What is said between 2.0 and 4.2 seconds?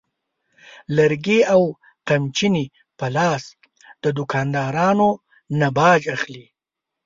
قمچینې په لاس د